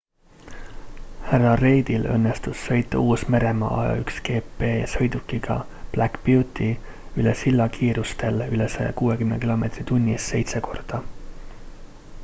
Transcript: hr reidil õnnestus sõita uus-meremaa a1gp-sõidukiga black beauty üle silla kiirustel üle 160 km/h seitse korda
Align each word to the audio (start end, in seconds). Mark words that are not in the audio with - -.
hr 1.25 1.43
reidil 1.59 2.07
õnnestus 2.13 2.63
sõita 2.69 3.01
uus-meremaa 3.09 3.69
a1gp-sõidukiga 3.89 5.59
black 5.93 6.19
beauty 6.29 6.71
üle 7.25 7.37
silla 7.43 7.69
kiirustel 7.77 8.43
üle 8.47 8.71
160 8.77 9.39
km/h 9.47 10.19
seitse 10.33 10.65
korda 10.71 11.05